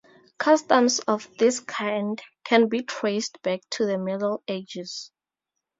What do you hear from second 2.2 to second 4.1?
can be traced back to the